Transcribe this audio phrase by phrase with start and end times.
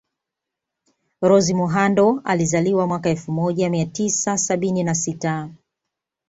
[1.21, 5.49] Rose Muhando alizaliwa mwaka elfu moja mia tisa sabini na sita